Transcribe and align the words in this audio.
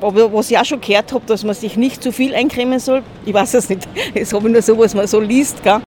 Aber 0.00 0.32
was 0.32 0.50
ich 0.50 0.58
auch 0.58 0.64
schon 0.64 0.80
gehört 0.80 1.12
habe, 1.12 1.24
dass 1.26 1.42
man 1.42 1.54
sich 1.54 1.76
nicht 1.76 2.02
zu 2.02 2.12
viel 2.12 2.34
eincremen 2.34 2.78
soll, 2.78 3.02
ich 3.24 3.32
weiß 3.32 3.54
es 3.54 3.68
nicht. 3.68 3.88
Das 4.14 4.32
habe 4.32 4.46
ich 4.48 4.52
nur 4.52 4.62
so, 4.62 4.78
was 4.78 4.94
man 4.94 5.06
so 5.06 5.20
liest. 5.20 5.62
Gell? 5.62 5.82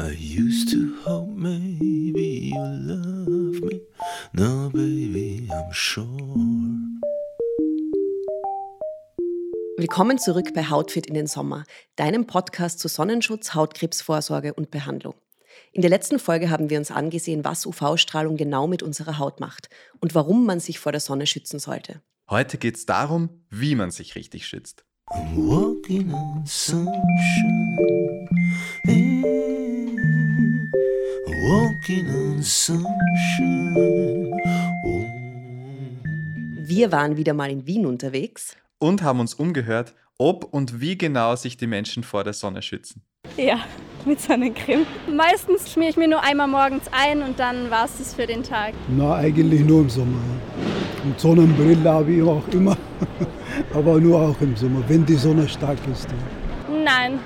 I 0.00 0.12
used 0.12 0.70
to 0.72 0.90
hope 1.04 1.30
maybe 1.36 2.20
you 2.20 2.58
love 2.58 3.60
me. 3.64 3.80
Now, 4.32 4.70
baby, 4.72 5.48
I'm 5.50 5.72
sure. 5.72 6.06
Willkommen 9.76 10.18
zurück 10.18 10.52
bei 10.54 10.64
Hautfit 10.64 11.06
in 11.06 11.14
den 11.14 11.28
Sommer, 11.28 11.64
deinem 11.94 12.26
Podcast 12.26 12.80
zu 12.80 12.88
Sonnenschutz, 12.88 13.54
Hautkrebsvorsorge 13.54 14.52
und 14.54 14.72
Behandlung. 14.72 15.14
In 15.72 15.82
der 15.82 15.90
letzten 15.90 16.18
Folge 16.18 16.48
haben 16.50 16.70
wir 16.70 16.78
uns 16.78 16.90
angesehen, 16.90 17.44
was 17.44 17.66
UV-Strahlung 17.66 18.36
genau 18.36 18.66
mit 18.66 18.82
unserer 18.82 19.18
Haut 19.18 19.38
macht 19.38 19.68
und 20.00 20.14
warum 20.14 20.46
man 20.46 20.60
sich 20.60 20.78
vor 20.78 20.92
der 20.92 21.00
Sonne 21.00 21.26
schützen 21.26 21.58
sollte. 21.58 22.00
Heute 22.30 22.58
geht 22.58 22.76
es 22.76 22.86
darum, 22.86 23.44
wie 23.50 23.74
man 23.74 23.90
sich 23.90 24.14
richtig 24.14 24.46
schützt. 24.46 24.84
Wir 36.66 36.92
waren 36.92 37.16
wieder 37.16 37.34
mal 37.34 37.50
in 37.50 37.66
Wien 37.66 37.86
unterwegs 37.86 38.56
und 38.78 39.02
haben 39.02 39.20
uns 39.20 39.34
umgehört, 39.34 39.94
ob 40.18 40.44
und 40.44 40.80
wie 40.80 40.98
genau 40.98 41.36
sich 41.36 41.56
die 41.56 41.66
Menschen 41.66 42.02
vor 42.02 42.24
der 42.24 42.32
Sonne 42.32 42.62
schützen. 42.62 43.02
Ja, 43.38 43.60
mit 44.04 44.20
Sonnencreme. 44.20 44.84
Meistens 45.16 45.72
schmiere 45.72 45.90
ich 45.90 45.96
mir 45.96 46.08
nur 46.08 46.24
einmal 46.24 46.48
morgens 46.48 46.86
ein 46.90 47.22
und 47.22 47.38
dann 47.38 47.70
war 47.70 47.84
es 47.84 47.96
das 47.98 48.12
für 48.12 48.26
den 48.26 48.42
Tag. 48.42 48.74
Na, 48.88 49.14
eigentlich 49.14 49.60
nur 49.60 49.82
im 49.82 49.88
Sommer. 49.88 50.18
Und 51.04 51.20
Sonnenbrille 51.20 51.88
habe 51.88 52.10
ich 52.10 52.22
auch 52.22 52.42
immer, 52.48 52.76
aber 53.74 54.00
nur 54.00 54.20
auch 54.20 54.40
im 54.40 54.56
Sommer, 54.56 54.82
wenn 54.88 55.06
die 55.06 55.14
Sonne 55.14 55.48
stark 55.48 55.78
ist. 55.92 56.08
Nein, 56.84 57.20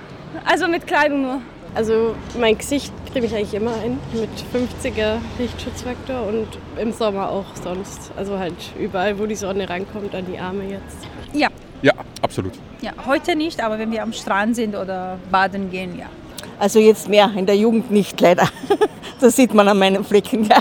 also 0.45 0.69
mit 0.69 0.87
Kleidung 0.87 1.23
nur. 1.23 1.41
Also 1.75 2.15
mein 2.39 2.59
Gesicht 2.59 2.93
creme 3.11 3.25
ich 3.25 3.35
eigentlich 3.35 3.55
immer 3.55 3.73
ein 3.83 3.99
mit 4.13 4.29
50er 4.53 5.17
Lichtschutzfaktor 5.39 6.27
und 6.27 6.47
im 6.79 6.93
Sommer 6.93 7.31
auch 7.31 7.57
sonst. 7.57 8.13
Also 8.19 8.39
halt 8.39 8.75
überall, 8.79 9.19
wo 9.19 9.25
die 9.25 9.35
Sonne 9.35 9.67
rankommt, 9.67 10.15
an 10.15 10.27
die 10.31 10.39
Arme 10.39 10.65
jetzt. 10.65 11.07
Ja. 11.33 11.49
Ja, 11.83 11.93
absolut. 12.23 12.53
Ja, 12.81 12.93
heute 13.07 13.35
nicht, 13.37 13.63
aber 13.63 13.79
wenn 13.79 13.91
wir 13.91 14.03
am 14.03 14.13
Strand 14.13 14.57
sind 14.57 14.75
oder 14.77 15.19
baden 15.31 15.71
gehen, 15.71 15.99
ja. 15.99 16.07
Also 16.59 16.79
jetzt 16.79 17.09
mehr, 17.09 17.31
in 17.37 17.47
der 17.47 17.57
Jugend 17.57 17.91
nicht 17.91 18.21
leider. 18.21 18.49
Das 19.21 19.37
sieht 19.37 19.55
man 19.55 19.69
an 19.69 19.79
meinen 19.79 20.03
Flecken, 20.03 20.43
ja. 20.47 20.59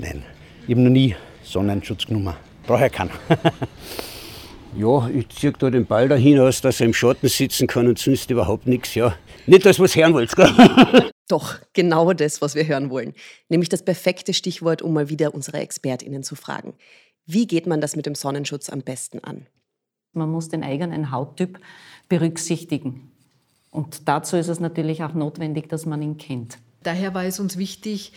Nein, 0.00 0.24
ich 0.66 0.70
habe 0.70 0.80
noch 0.80 0.90
nie 0.90 1.14
Sonnenschutz 1.42 2.06
genommen. 2.06 2.34
Brauche 2.66 2.86
ich 2.86 2.92
keinen. 2.92 3.10
ja, 4.78 5.08
ich 5.10 5.28
ziehe 5.28 5.52
da 5.52 5.68
den 5.68 5.84
Ball 5.84 6.08
dahin 6.08 6.40
aus, 6.40 6.62
dass 6.62 6.80
er 6.80 6.86
im 6.86 6.94
Schatten 6.94 7.28
sitzen 7.28 7.66
kann 7.66 7.86
und 7.86 7.98
sonst 7.98 8.30
überhaupt 8.30 8.66
nichts. 8.66 8.94
Ja. 8.94 9.14
Nicht 9.46 9.66
das, 9.66 9.78
was 9.78 9.94
hören 9.94 10.14
wollt, 10.14 10.34
gell? 10.34 10.50
Doch, 11.28 11.56
genau 11.74 12.14
das, 12.14 12.40
was 12.40 12.54
wir 12.54 12.66
hören 12.66 12.88
wollen. 12.88 13.12
Nämlich 13.50 13.68
das 13.68 13.82
perfekte 13.82 14.32
Stichwort, 14.32 14.80
um 14.80 14.94
mal 14.94 15.10
wieder 15.10 15.34
unsere 15.34 15.58
ExpertInnen 15.58 16.22
zu 16.22 16.34
fragen. 16.34 16.72
Wie 17.26 17.46
geht 17.46 17.66
man 17.66 17.82
das 17.82 17.94
mit 17.94 18.06
dem 18.06 18.14
Sonnenschutz 18.14 18.70
am 18.70 18.80
besten 18.80 19.22
an? 19.22 19.46
Man 20.12 20.30
muss 20.30 20.48
den 20.48 20.62
eigenen 20.62 21.10
Hauttyp 21.10 21.60
berücksichtigen. 22.08 23.10
Und 23.70 24.08
dazu 24.08 24.36
ist 24.36 24.48
es 24.48 24.60
natürlich 24.60 25.04
auch 25.04 25.14
notwendig, 25.14 25.68
dass 25.68 25.86
man 25.86 26.02
ihn 26.02 26.16
kennt. 26.16 26.58
Daher 26.82 27.12
war 27.12 27.24
es 27.24 27.40
uns 27.40 27.58
wichtig, 27.58 28.12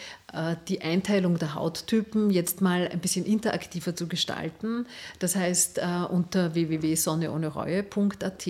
die 0.68 0.82
Einteilung 0.82 1.38
der 1.38 1.56
Hauttypen 1.56 2.30
jetzt 2.30 2.62
mal 2.62 2.88
ein 2.88 3.00
bisschen 3.00 3.26
interaktiver 3.26 3.96
zu 3.96 4.08
gestalten. 4.08 4.86
Das 5.20 5.36
heißt, 5.36 5.80
äh, 5.80 6.06
unter 6.10 6.54
www.sonneohnereue.at 6.54 8.48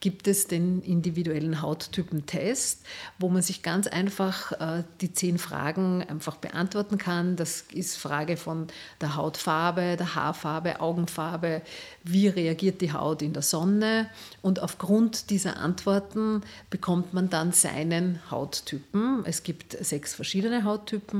gibt 0.00 0.28
es 0.28 0.46
den 0.46 0.80
individuellen 0.82 1.60
Hauttypentest, 1.60 2.84
wo 3.18 3.28
man 3.28 3.42
sich 3.42 3.62
ganz 3.62 3.86
einfach 3.86 4.52
äh, 4.52 4.84
die 5.00 5.12
zehn 5.12 5.38
Fragen 5.38 6.02
einfach 6.08 6.36
beantworten 6.36 6.96
kann. 6.96 7.36
Das 7.36 7.64
ist 7.72 7.96
Frage 7.96 8.36
von 8.36 8.68
der 9.00 9.16
Hautfarbe, 9.16 9.96
der 9.98 10.14
Haarfarbe, 10.14 10.80
Augenfarbe, 10.80 11.62
wie 12.04 12.28
reagiert 12.28 12.80
die 12.80 12.92
Haut 12.92 13.20
in 13.20 13.34
der 13.34 13.42
Sonne 13.42 14.08
und 14.40 14.62
aufgrund 14.62 15.30
dieser 15.30 15.58
Antworten 15.58 16.42
bekommt 16.70 17.12
man 17.12 17.28
dann 17.28 17.52
seinen 17.52 18.20
Hauttypen. 18.30 19.24
Es 19.24 19.42
gibt 19.42 19.72
sechs 19.84 20.14
verschiedene 20.14 20.64
Hauttypen 20.64 21.17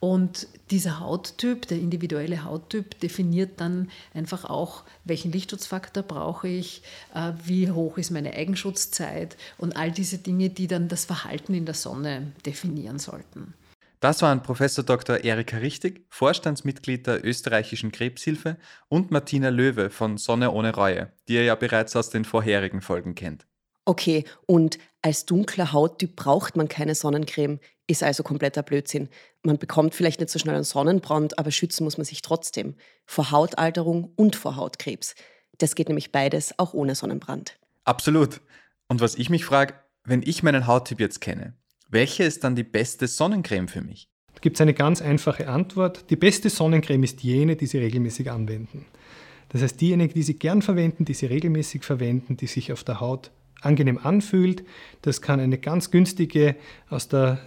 und 0.00 0.46
dieser 0.70 1.00
Hauttyp, 1.00 1.66
der 1.68 1.78
individuelle 1.78 2.44
Hauttyp, 2.44 2.98
definiert 3.00 3.60
dann 3.60 3.90
einfach 4.14 4.44
auch, 4.44 4.84
welchen 5.04 5.32
Lichtschutzfaktor 5.32 6.02
brauche 6.02 6.48
ich, 6.48 6.82
äh, 7.14 7.32
wie 7.44 7.70
hoch 7.70 7.98
ist 7.98 8.10
meine 8.10 8.34
Eigenschutzzeit 8.34 9.36
und 9.58 9.76
all 9.76 9.90
diese 9.90 10.18
Dinge, 10.18 10.50
die 10.50 10.66
dann 10.66 10.88
das 10.88 11.04
Verhalten 11.04 11.54
in 11.54 11.64
der 11.64 11.74
Sonne 11.74 12.32
definieren 12.44 12.98
sollten. 12.98 13.54
Das 14.00 14.20
waren 14.20 14.42
Professor 14.42 14.84
Dr. 14.84 15.24
Erika 15.24 15.56
Richtig, 15.56 16.04
Vorstandsmitglied 16.10 17.06
der 17.06 17.24
österreichischen 17.24 17.92
Krebshilfe 17.92 18.58
und 18.88 19.10
Martina 19.10 19.48
Löwe 19.48 19.88
von 19.88 20.18
Sonne 20.18 20.50
ohne 20.50 20.74
Reue, 20.74 21.10
die 21.28 21.34
ihr 21.34 21.44
ja 21.44 21.54
bereits 21.54 21.96
aus 21.96 22.10
den 22.10 22.26
vorherigen 22.26 22.82
Folgen 22.82 23.14
kennt. 23.14 23.46
Okay, 23.86 24.24
und 24.46 24.78
als 25.00 25.26
dunkler 25.26 25.72
Hauttyp 25.72 26.16
braucht 26.16 26.56
man 26.56 26.66
keine 26.66 26.96
Sonnencreme, 26.96 27.60
ist 27.86 28.02
also 28.02 28.24
kompletter 28.24 28.64
Blödsinn. 28.64 29.08
Man 29.44 29.58
bekommt 29.58 29.94
vielleicht 29.94 30.18
nicht 30.18 30.30
so 30.30 30.40
schnell 30.40 30.56
einen 30.56 30.64
Sonnenbrand, 30.64 31.38
aber 31.38 31.52
schützen 31.52 31.84
muss 31.84 31.96
man 31.96 32.04
sich 32.04 32.20
trotzdem 32.20 32.74
vor 33.06 33.30
Hautalterung 33.30 34.10
und 34.16 34.34
vor 34.34 34.56
Hautkrebs. 34.56 35.14
Das 35.58 35.76
geht 35.76 35.88
nämlich 35.88 36.10
beides 36.10 36.58
auch 36.58 36.74
ohne 36.74 36.96
Sonnenbrand. 36.96 37.56
Absolut. 37.84 38.40
Und 38.88 39.00
was 39.00 39.14
ich 39.14 39.30
mich 39.30 39.44
frage, 39.44 39.74
wenn 40.04 40.22
ich 40.22 40.42
meinen 40.42 40.66
Hauttyp 40.66 40.98
jetzt 40.98 41.20
kenne, 41.20 41.54
welche 41.88 42.24
ist 42.24 42.42
dann 42.42 42.56
die 42.56 42.64
beste 42.64 43.06
Sonnencreme 43.06 43.68
für 43.68 43.82
mich? 43.82 44.08
Da 44.34 44.40
gibt 44.40 44.56
es 44.56 44.60
eine 44.60 44.74
ganz 44.74 45.00
einfache 45.00 45.48
Antwort. 45.48 46.10
Die 46.10 46.16
beste 46.16 46.50
Sonnencreme 46.50 47.04
ist 47.04 47.22
jene, 47.22 47.54
die 47.54 47.66
Sie 47.66 47.78
regelmäßig 47.78 48.32
anwenden. 48.32 48.84
Das 49.50 49.62
heißt, 49.62 49.80
diejenige, 49.80 50.12
die 50.12 50.24
Sie 50.24 50.34
gern 50.34 50.60
verwenden, 50.60 51.04
die 51.04 51.14
Sie 51.14 51.26
regelmäßig 51.26 51.84
verwenden, 51.84 52.36
die 52.36 52.48
sich 52.48 52.72
auf 52.72 52.82
der 52.82 53.00
Haut 53.00 53.30
angenehm 53.60 53.98
anfühlt. 54.02 54.64
Das 55.02 55.22
kann 55.22 55.40
eine 55.40 55.58
ganz 55.58 55.90
günstige 55.90 56.56
aus 56.90 57.08
der 57.08 57.38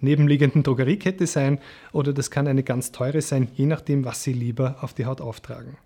nebenliegenden 0.00 0.62
Drogeriekette 0.62 1.26
sein 1.26 1.58
oder 1.92 2.12
das 2.12 2.30
kann 2.30 2.46
eine 2.46 2.62
ganz 2.62 2.92
teure 2.92 3.22
sein, 3.22 3.48
je 3.54 3.66
nachdem, 3.66 4.04
was 4.04 4.22
Sie 4.22 4.32
lieber 4.32 4.76
auf 4.82 4.94
die 4.94 5.06
Haut 5.06 5.20
auftragen. 5.20 5.76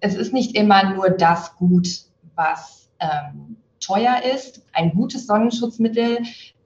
Es 0.00 0.14
ist 0.14 0.32
nicht 0.32 0.56
immer 0.56 0.94
nur 0.94 1.10
das 1.10 1.56
Gut, 1.56 1.88
was 2.34 2.88
ähm, 3.00 3.56
teuer 3.80 4.22
ist. 4.34 4.62
Ein 4.72 4.92
gutes 4.92 5.26
Sonnenschutzmittel 5.26 6.20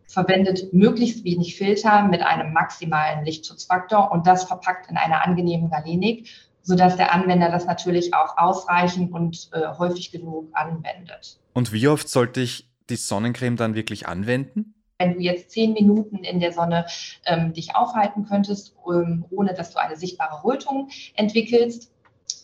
verwendet 0.06 0.72
möglichst 0.72 1.25
wenig 1.25 1.56
Filter 1.56 2.05
mit 2.05 2.22
einem 2.22 2.53
maximalen 2.53 3.25
Lichtschutzfaktor 3.25 4.12
und 4.12 4.26
das 4.26 4.44
verpackt 4.44 4.88
in 4.88 4.97
einer 4.97 5.26
angenehmen 5.26 5.71
Galenik, 5.71 6.28
sodass 6.65 6.97
der 6.97 7.13
Anwender 7.13 7.51
das 7.51 7.67
natürlich 7.67 8.15
auch 8.15 8.37
ausreichend 8.37 9.13
und 9.13 9.51
äh, 9.53 9.69
häufig 9.79 10.11
genug 10.11 10.49
anwendet. 10.55 11.39
Und 11.53 11.73
wie 11.73 11.87
oft 11.87 12.09
sollte 12.09 12.41
ich 12.41 12.69
die 12.91 12.97
Sonnencreme 12.97 13.57
dann 13.57 13.75
wirklich 13.75 14.09
anwenden? 14.09 14.75
Wenn 14.99 15.15
du 15.15 15.21
jetzt 15.21 15.51
zehn 15.51 15.75
Minuten 15.75 16.19
in 16.19 16.41
der 16.41 16.53
Sonne 16.53 16.87
ähm, 17.27 17.53
dich 17.53 17.77
aufhalten 17.77 18.25
könntest, 18.25 18.75
ähm, 18.91 19.25
ohne 19.31 19.55
dass 19.55 19.73
du 19.73 19.79
eine 19.79 19.97
sichtbare 19.97 20.43
Rötung 20.45 20.89
entwickelst, 21.15 21.93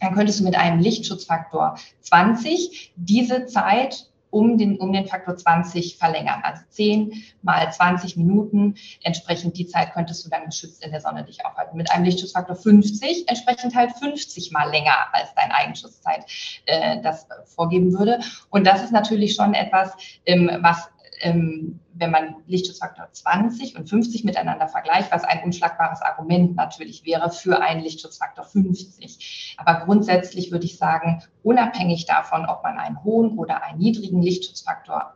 dann 0.00 0.14
könntest 0.14 0.41
du 0.41 0.44
mit 0.44 0.54
einem 0.54 0.80
Lichtschutzfaktor 0.80 1.76
20 2.00 2.92
diese 2.97 3.47
Zeit 3.47 4.09
um 4.30 4.58
den, 4.58 4.78
um 4.78 4.92
den 4.92 5.06
Faktor 5.06 5.36
20 5.36 5.98
verlängern. 5.98 6.41
Also 6.42 6.62
10 6.70 7.12
mal 7.42 7.70
20 7.70 8.16
Minuten. 8.16 8.76
Entsprechend 9.02 9.58
die 9.58 9.66
Zeit 9.66 9.92
könntest 9.92 10.24
du 10.24 10.30
dann 10.30 10.46
geschützt 10.46 10.84
in 10.84 10.91
der 10.91 11.00
Sonne 11.00 11.24
dich 11.24 11.44
aufhalten. 11.44 11.76
Mit 11.76 11.91
einem 11.91 12.04
Lichtschutzfaktor 12.04 12.56
50 12.56 13.28
entsprechend 13.28 13.74
halt 13.74 13.92
50 13.92 14.53
mal 14.53 14.71
länger 14.71 15.12
als 15.12 15.34
deine 15.34 15.54
Eigenschutzzeit 15.54 16.24
äh, 16.66 17.00
das 17.03 17.27
vorgeben 17.44 17.92
würde. 17.92 18.21
Und 18.50 18.66
das 18.66 18.82
ist 18.82 18.92
natürlich 18.92 19.34
schon 19.34 19.54
etwas, 19.54 19.92
ähm, 20.27 20.50
was 20.60 20.91
ähm, 21.20 21.80
wenn 21.94 22.10
man 22.10 22.36
Lichtschutzfaktor 22.46 23.08
20 23.12 23.76
und 23.76 23.88
50 23.88 24.24
miteinander 24.24 24.68
vergleicht, 24.68 25.12
was 25.12 25.24
ein 25.24 25.44
unschlagbares 25.44 26.00
Argument 26.02 26.56
natürlich 26.56 27.04
wäre 27.04 27.30
für 27.30 27.60
einen 27.60 27.82
Lichtschutzfaktor 27.82 28.44
50. 28.44 29.56
Aber 29.58 29.84
grundsätzlich 29.84 30.50
würde 30.50 30.64
ich 30.64 30.78
sagen, 30.78 31.22
unabhängig 31.42 32.06
davon, 32.06 32.46
ob 32.46 32.62
man 32.62 32.78
einen 32.78 33.04
hohen 33.04 33.38
oder 33.38 33.62
einen 33.62 33.78
niedrigen 33.78 34.22
Lichtschutzfaktor 34.22 35.14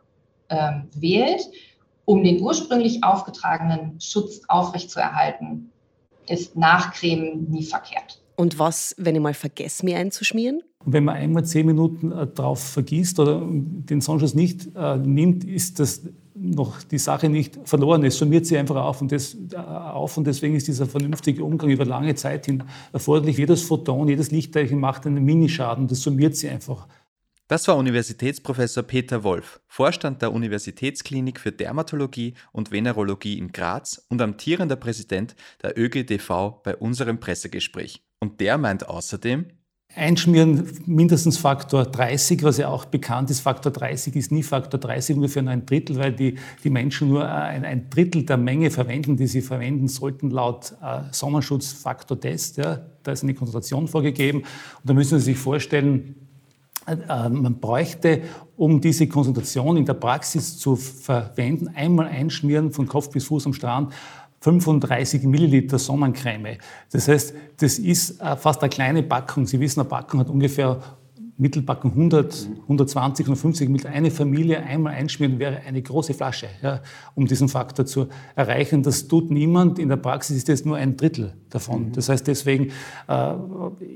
ähm, 0.49 0.89
wählt, 0.95 1.41
um 2.05 2.23
den 2.23 2.41
ursprünglich 2.41 3.03
aufgetragenen 3.03 3.99
Schutz 3.99 4.41
aufrechtzuerhalten, 4.47 5.71
ist 6.27 6.55
Nachcremen 6.55 7.49
nie 7.49 7.63
verkehrt. 7.63 8.21
Und 8.35 8.59
was, 8.59 8.95
wenn 8.97 9.15
ich 9.15 9.21
mal 9.21 9.33
vergesse, 9.33 9.85
mir 9.85 9.97
einzuschmieren? 9.97 10.61
Wenn 10.85 11.03
man 11.03 11.15
einmal 11.15 11.45
zehn 11.45 11.65
Minuten 11.65 12.11
äh, 12.11 12.27
drauf 12.27 12.61
vergisst 12.61 13.19
oder 13.19 13.41
den 13.45 14.01
Sonnenschutz 14.01 14.33
nicht 14.33 14.69
äh, 14.75 14.97
nimmt, 14.97 15.43
ist 15.43 15.79
das 15.79 16.03
noch 16.35 16.83
die 16.83 16.97
Sache 16.97 17.29
nicht 17.29 17.57
verloren 17.63 18.03
ist, 18.03 18.17
summiert 18.17 18.45
sie 18.45 18.57
einfach 18.57 18.75
auf 18.75 19.01
und, 19.01 19.11
das, 19.11 19.35
äh, 19.51 19.55
auf 19.55 20.17
und 20.17 20.27
deswegen 20.27 20.55
ist 20.55 20.67
dieser 20.67 20.85
vernünftige 20.85 21.43
Umgang 21.43 21.69
über 21.69 21.85
lange 21.85 22.15
Zeit 22.15 22.45
hin 22.45 22.63
erforderlich. 22.91 23.37
Jedes 23.37 23.61
Photon, 23.63 24.07
jedes 24.07 24.31
Lichtteilchen 24.31 24.79
macht 24.79 25.07
einen 25.07 25.23
Minischaden, 25.23 25.87
das 25.87 26.01
summiert 26.01 26.35
sie 26.35 26.49
einfach. 26.49 26.87
Das 27.47 27.67
war 27.67 27.77
Universitätsprofessor 27.77 28.83
Peter 28.83 29.23
Wolf, 29.23 29.61
Vorstand 29.67 30.23
der 30.23 30.33
Universitätsklinik 30.33 31.39
für 31.39 31.51
Dermatologie 31.51 32.33
und 32.51 32.71
Venerologie 32.71 33.37
in 33.37 33.51
Graz 33.51 34.03
und 34.09 34.19
amtierender 34.19 34.75
Präsident 34.75 35.35
der 35.61 35.77
ÖGDV 35.77 36.63
bei 36.63 36.75
unserem 36.75 37.19
Pressegespräch. 37.19 38.01
Und 38.19 38.41
der 38.41 38.57
meint 38.57 38.89
außerdem, 38.89 39.45
Einschmieren 39.95 40.67
mindestens 40.85 41.37
Faktor 41.37 41.85
30, 41.85 42.43
was 42.43 42.57
ja 42.57 42.67
auch 42.67 42.83
bekannt 42.83 43.29
ist. 43.29 43.39
Faktor 43.39 43.71
30 43.71 44.15
ist 44.15 44.31
nie 44.31 44.43
Faktor 44.43 44.79
30, 44.79 45.15
ungefähr 45.15 45.41
nur 45.41 45.53
ein 45.53 45.65
Drittel, 45.65 45.97
weil 45.97 46.11
die, 46.11 46.35
die 46.63 46.69
Menschen 46.69 47.07
nur 47.07 47.29
ein, 47.29 47.63
ein 47.63 47.89
Drittel 47.89 48.23
der 48.23 48.35
Menge 48.35 48.71
verwenden, 48.71 49.15
die 49.15 49.27
sie 49.27 49.41
verwenden 49.41 49.87
sollten 49.87 50.31
laut 50.31 50.73
äh, 50.83 51.01
Sonnenschutzfaktor-Test. 51.11 52.57
Ja. 52.57 52.81
Da 53.03 53.11
ist 53.13 53.23
eine 53.23 53.33
Konzentration 53.33 53.87
vorgegeben. 53.87 54.39
Und 54.39 54.45
da 54.83 54.93
müssen 54.93 55.17
Sie 55.19 55.25
sich 55.25 55.37
vorstellen, 55.37 56.15
äh, 56.87 57.29
man 57.29 57.59
bräuchte, 57.59 58.23
um 58.57 58.81
diese 58.81 59.07
Konzentration 59.07 59.77
in 59.77 59.85
der 59.85 59.93
Praxis 59.93 60.57
zu 60.57 60.75
verwenden, 60.75 61.69
einmal 61.73 62.07
einschmieren 62.07 62.71
von 62.71 62.87
Kopf 62.87 63.09
bis 63.11 63.25
Fuß 63.25 63.45
am 63.45 63.53
Strand 63.53 63.93
35 64.45 65.23
Milliliter 65.23 65.79
Sonnencreme. 65.79 66.59
Das 66.91 67.07
heißt, 67.07 67.33
das 67.57 67.79
ist 67.79 68.21
äh, 68.21 68.35
fast 68.35 68.61
eine 68.61 68.69
kleine 68.69 69.01
Packung. 69.01 69.47
Sie 69.47 69.59
wissen, 69.59 69.79
eine 69.79 69.89
Packung 69.89 70.19
hat 70.19 70.29
ungefähr 70.29 70.79
Mittelpackung 71.37 71.91
100, 71.91 72.49
120, 72.61 73.25
150 73.25 73.67
Milliliter. 73.67 73.89
Eine 73.89 74.11
Familie 74.11 74.61
einmal 74.61 74.93
einschmieren 74.93 75.39
wäre 75.39 75.61
eine 75.61 75.81
große 75.81 76.13
Flasche, 76.13 76.47
ja, 76.61 76.81
um 77.15 77.25
diesen 77.25 77.49
Faktor 77.49 77.87
zu 77.87 78.07
erreichen. 78.35 78.83
Das 78.83 79.07
tut 79.07 79.31
niemand. 79.31 79.79
In 79.79 79.89
der 79.89 79.97
Praxis 79.97 80.37
ist 80.37 80.47
das 80.47 80.63
nur 80.63 80.77
ein 80.77 80.95
Drittel 80.95 81.33
davon. 81.49 81.87
Mhm. 81.87 81.93
Das 81.93 82.09
heißt, 82.09 82.27
deswegen 82.27 82.71
äh, 83.09 83.33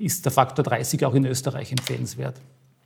ist 0.02 0.26
der 0.26 0.32
Faktor 0.32 0.66
30 0.66 1.06
auch 1.06 1.14
in 1.14 1.26
Österreich 1.26 1.72
empfehlenswert. 1.72 2.42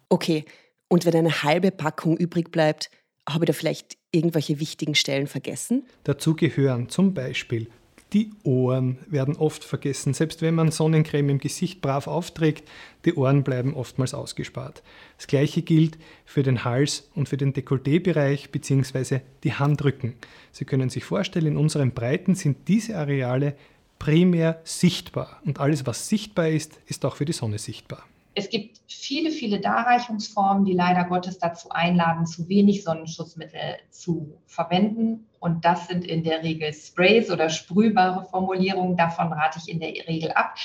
Okay, 0.09 0.43
und 0.89 1.05
wenn 1.05 1.15
eine 1.15 1.43
halbe 1.43 1.71
Packung 1.71 2.17
übrig 2.17 2.51
bleibt, 2.51 2.91
habe 3.27 3.45
ich 3.45 3.47
da 3.47 3.53
vielleicht 3.53 3.97
irgendwelche 4.11 4.59
wichtigen 4.59 4.95
Stellen 4.95 5.27
vergessen? 5.27 5.85
Dazu 6.03 6.35
gehören 6.35 6.89
zum 6.89 7.13
Beispiel 7.13 7.67
die 8.13 8.31
Ohren 8.43 8.99
werden 9.07 9.35
oft 9.35 9.63
vergessen. 9.63 10.13
Selbst 10.13 10.41
wenn 10.41 10.53
man 10.53 10.71
Sonnencreme 10.71 11.29
im 11.29 11.39
Gesicht 11.39 11.81
brav 11.81 12.07
aufträgt, 12.07 12.69
die 13.05 13.15
Ohren 13.15 13.43
bleiben 13.43 13.73
oftmals 13.73 14.13
ausgespart. 14.13 14.83
Das 15.17 15.27
gleiche 15.27 15.63
gilt 15.63 15.97
für 16.23 16.43
den 16.43 16.63
Hals 16.63 17.09
und 17.15 17.27
für 17.27 17.37
den 17.37 17.53
Dekolletébereich 17.53 18.51
bzw. 18.51 19.21
die 19.43 19.53
Handrücken. 19.53 20.13
Sie 20.51 20.65
können 20.65 20.89
sich 20.89 21.03
vorstellen, 21.03 21.47
in 21.47 21.57
unseren 21.57 21.91
Breiten 21.91 22.35
sind 22.35 22.67
diese 22.67 22.97
Areale 22.97 23.55
primär 23.97 24.61
sichtbar 24.63 25.41
und 25.45 25.59
alles, 25.59 25.85
was 25.85 26.07
sichtbar 26.07 26.49
ist, 26.49 26.79
ist 26.85 27.05
auch 27.05 27.15
für 27.15 27.25
die 27.25 27.33
Sonne 27.33 27.57
sichtbar. 27.57 28.05
Es 28.35 28.49
gibt 28.49 28.81
viele, 28.87 29.31
viele 29.31 29.59
Darreichungsformen, 29.59 30.65
die 30.65 30.73
leider 30.73 31.03
Gottes 31.03 31.37
dazu 31.37 31.69
einladen, 31.69 32.25
zu 32.25 32.49
wenig 32.49 32.83
Sonnenschutzmittel 32.83 33.77
zu 33.91 34.41
verwenden. 34.47 35.27
Und 35.39 35.65
das 35.65 35.87
sind 35.87 36.05
in 36.05 36.23
der 36.23 36.41
Regel 36.43 36.73
Sprays 36.73 37.29
oder 37.29 37.49
sprühbare 37.49 38.25
Formulierungen. 38.25 38.97
Davon 38.97 39.31
rate 39.31 39.59
ich 39.63 39.71
in 39.71 39.79
der 39.79 39.89
Regel 40.07 40.31
ab. 40.31 40.55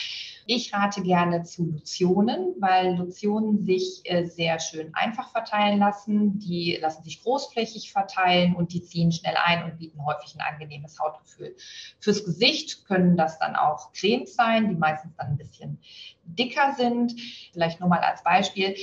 Ich 0.51 0.73
rate 0.73 1.03
gerne 1.03 1.43
zu 1.43 1.67
Lotionen, 1.67 2.55
weil 2.59 2.97
Lotionen 2.97 3.67
sich 3.67 4.01
äh, 4.05 4.25
sehr 4.25 4.59
schön 4.61 4.95
einfach 4.95 5.31
verteilen 5.31 5.79
lassen. 5.79 6.39
Die 6.39 6.79
lassen 6.81 7.05
sich 7.05 7.23
großflächig 7.23 7.93
verteilen 7.93 8.57
und 8.57 8.73
die 8.73 8.83
ziehen 8.83 9.13
schnell 9.13 9.35
ein 9.37 9.65
und 9.65 9.79
bieten 9.79 10.03
häufig 10.07 10.35
ein 10.35 10.41
angenehmes 10.41 10.99
Hautgefühl. 10.99 11.55
Fürs 12.01 12.25
Gesicht 12.25 12.87
können 12.87 13.19
das 13.19 13.39
dann 13.39 13.57
auch 13.57 13.93
Cremes 13.93 14.37
sein, 14.37 14.71
die 14.71 14.75
meistens 14.75 15.15
dann 15.19 15.33
ein 15.33 15.37
bisschen 15.37 15.83
dicker 16.25 16.73
sind. 16.79 17.15
Vielleicht 17.53 17.81
nur 17.81 17.91
mal 17.91 18.01
als 18.01 18.23
Beispiel 18.23 18.75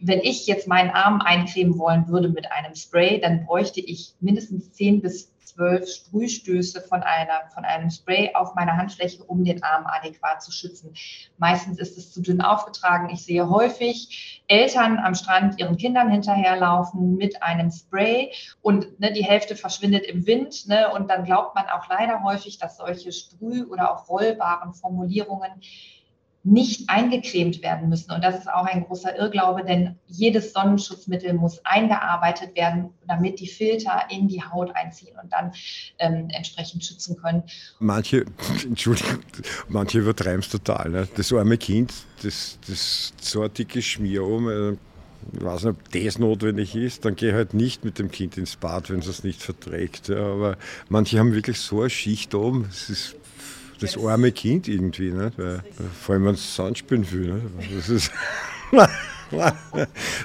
wenn 0.00 0.20
ich 0.20 0.46
jetzt 0.46 0.68
meinen 0.68 0.90
Arm 0.90 1.22
eincremen 1.22 1.78
wollen 1.78 2.08
würde 2.08 2.28
mit 2.28 2.50
einem 2.52 2.74
Spray, 2.74 3.20
dann 3.20 3.46
bräuchte 3.46 3.80
ich 3.80 4.14
mindestens 4.20 4.72
10 4.72 5.00
bis 5.00 5.33
zwölf 5.44 5.88
Sprühstöße 5.88 6.80
von, 6.82 7.02
einer, 7.02 7.48
von 7.52 7.64
einem 7.64 7.90
Spray 7.90 8.30
auf 8.34 8.54
meiner 8.54 8.76
Handfläche, 8.76 9.22
um 9.24 9.44
den 9.44 9.62
Arm 9.62 9.86
adäquat 9.86 10.42
zu 10.42 10.52
schützen. 10.52 10.94
Meistens 11.38 11.78
ist 11.78 11.98
es 11.98 12.12
zu 12.12 12.22
dünn 12.22 12.40
aufgetragen. 12.40 13.10
Ich 13.10 13.24
sehe 13.24 13.48
häufig 13.48 14.42
Eltern 14.46 14.98
am 14.98 15.14
Strand 15.14 15.58
ihren 15.58 15.76
Kindern 15.76 16.10
hinterherlaufen 16.10 17.16
mit 17.16 17.42
einem 17.42 17.70
Spray 17.70 18.32
und 18.62 19.00
ne, 19.00 19.12
die 19.12 19.24
Hälfte 19.24 19.56
verschwindet 19.56 20.04
im 20.06 20.26
Wind. 20.26 20.66
Ne, 20.66 20.90
und 20.92 21.08
dann 21.08 21.24
glaubt 21.24 21.54
man 21.54 21.66
auch 21.68 21.88
leider 21.88 22.22
häufig, 22.22 22.58
dass 22.58 22.76
solche 22.76 23.12
Sprüh- 23.12 23.66
oder 23.66 23.92
auch 23.92 24.08
rollbaren 24.08 24.74
Formulierungen 24.74 25.52
nicht 26.44 26.90
eingecremt 26.90 27.62
werden 27.62 27.88
müssen. 27.88 28.12
Und 28.12 28.22
das 28.22 28.38
ist 28.38 28.48
auch 28.48 28.66
ein 28.66 28.84
großer 28.84 29.16
Irrglaube, 29.16 29.64
denn 29.64 29.96
jedes 30.06 30.52
Sonnenschutzmittel 30.52 31.32
muss 31.32 31.64
eingearbeitet 31.64 32.54
werden, 32.54 32.90
damit 33.08 33.40
die 33.40 33.48
Filter 33.48 34.02
in 34.10 34.28
die 34.28 34.42
Haut 34.42 34.70
einziehen 34.76 35.16
und 35.20 35.32
dann 35.32 35.52
ähm, 35.98 36.28
entsprechend 36.28 36.84
schützen 36.84 37.16
können. 37.16 37.42
Manche, 37.78 38.26
Entschuldigung, 38.64 39.20
manche 39.68 39.98
übertreiben 39.98 40.40
es 40.40 40.50
total. 40.50 40.90
Ne? 40.90 41.08
Das 41.16 41.32
arme 41.32 41.56
Kind, 41.56 41.94
das, 42.22 42.58
das 42.68 43.14
so 43.20 43.42
ein 43.42 43.52
dickes 43.52 43.86
Schmier 43.86 44.22
um. 44.22 44.48
Äh, 44.50 44.76
ich 45.32 45.42
weiß 45.42 45.64
nicht, 45.64 45.78
ob 45.78 45.92
das 45.92 46.18
notwendig 46.18 46.76
ist, 46.76 47.06
dann 47.06 47.16
geh 47.16 47.32
halt 47.32 47.54
nicht 47.54 47.86
mit 47.86 47.98
dem 47.98 48.10
Kind 48.10 48.36
ins 48.36 48.56
Bad, 48.56 48.90
wenn 48.90 48.98
es 48.98 49.06
es 49.06 49.24
nicht 49.24 49.42
verträgt. 49.42 50.08
Ja, 50.08 50.18
aber 50.18 50.58
manche 50.90 51.18
haben 51.18 51.32
wirklich 51.32 51.58
so 51.58 51.80
eine 51.80 51.88
Schicht 51.88 52.34
oben, 52.34 52.68
es 52.70 52.90
ist 52.90 53.16
das 53.84 53.96
arme 53.96 54.32
Kind 54.32 54.68
irgendwie, 54.68 55.10
ne? 55.10 55.32
Weil, 55.36 55.62
vor 56.00 56.14
allem 56.14 56.26
wenn 56.26 56.34
es 56.34 56.56
Sand 56.56 56.78
spielen 56.78 57.10
will. 57.10 57.42
Das 57.76 57.88
ist 57.88 58.10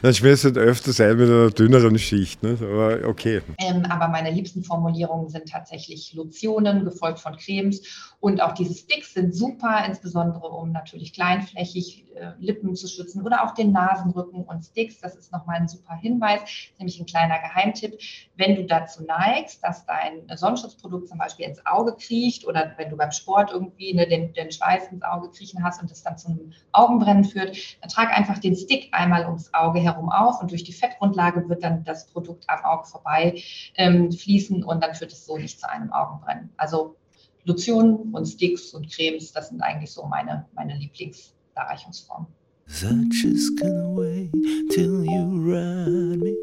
Dann 0.01 0.13
schmierst 0.13 0.45
du 0.45 0.49
öfters 0.49 0.99
ein 1.01 1.17
mit 1.17 1.29
einer 1.29 1.49
dünneren 1.49 1.97
Schicht, 1.97 2.43
ne? 2.43 2.57
aber 2.61 3.07
okay. 3.07 3.41
Ähm, 3.57 3.85
aber 3.85 4.07
meine 4.07 4.31
liebsten 4.31 4.63
Formulierungen 4.63 5.29
sind 5.29 5.49
tatsächlich 5.49 6.13
Lotionen, 6.13 6.85
gefolgt 6.85 7.19
von 7.19 7.35
Cremes 7.37 7.81
und 8.19 8.41
auch 8.41 8.53
diese 8.53 8.73
Sticks 8.73 9.13
sind 9.13 9.33
super, 9.33 9.83
insbesondere 9.85 10.47
um 10.47 10.71
natürlich 10.71 11.13
kleinflächig 11.13 12.05
äh, 12.15 12.31
Lippen 12.39 12.75
zu 12.75 12.87
schützen 12.87 13.25
oder 13.25 13.45
auch 13.45 13.53
den 13.53 13.71
Nasenrücken 13.71 14.43
und 14.43 14.63
Sticks. 14.63 14.99
Das 14.99 15.15
ist 15.15 15.31
nochmal 15.31 15.57
ein 15.57 15.67
super 15.67 15.95
Hinweis, 15.95 16.41
nämlich 16.77 16.99
ein 16.99 17.05
kleiner 17.05 17.39
Geheimtipp. 17.39 17.97
Wenn 18.35 18.55
du 18.55 18.65
dazu 18.65 19.03
neigst, 19.03 19.63
dass 19.63 19.85
dein 19.85 20.27
Sonnenschutzprodukt 20.35 21.07
zum 21.07 21.17
Beispiel 21.17 21.45
ins 21.45 21.65
Auge 21.65 21.95
kriecht 21.95 22.45
oder 22.45 22.73
wenn 22.77 22.89
du 22.89 22.97
beim 22.97 23.11
Sport 23.11 23.51
irgendwie 23.51 23.93
ne, 23.93 24.07
den, 24.07 24.33
den 24.33 24.51
Schweiß 24.51 24.91
ins 24.91 25.03
Auge 25.03 25.29
kriechen 25.29 25.63
hast 25.63 25.81
und 25.81 25.89
das 25.89 26.03
dann 26.03 26.17
zum 26.17 26.51
Augenbrennen 26.73 27.23
führt, 27.23 27.55
dann 27.81 27.89
trag 27.89 28.09
einfach 28.15 28.39
den 28.39 28.55
Stick 28.55 28.89
einmal 28.99 29.25
ums 29.25 29.53
Auge 29.53 29.79
herum 29.79 30.09
auf 30.09 30.41
und 30.41 30.51
durch 30.51 30.63
die 30.63 30.73
Fettgrundlage 30.73 31.47
wird 31.47 31.63
dann 31.63 31.83
das 31.85 32.07
Produkt 32.07 32.43
am 32.47 32.63
Auge 32.65 32.85
vorbei 32.85 33.41
ähm, 33.75 34.11
fließen 34.11 34.63
und 34.63 34.83
dann 34.83 34.93
führt 34.93 35.13
es 35.13 35.25
so 35.25 35.37
nicht 35.37 35.59
zu 35.59 35.69
einem 35.69 35.91
Augenbrennen. 35.91 36.49
Also 36.57 36.97
Lotionen 37.45 38.13
und 38.13 38.25
Sticks 38.25 38.73
und 38.73 38.91
Cremes, 38.91 39.31
das 39.31 39.49
sind 39.49 39.61
eigentlich 39.61 39.91
so 39.91 40.05
meine, 40.05 40.45
meine 40.53 40.75
Lieblingsdarreichungsformen. 40.75 42.27
The 42.67 43.09
just 43.09 43.57
gonna 43.59 43.89
wait 43.95 44.31
till 44.69 45.03
you 45.03 45.25
ride 45.41 46.19
me, 46.19 46.35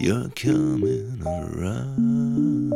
you're 0.00 0.28
coming 0.34 1.22
around. 1.24 2.72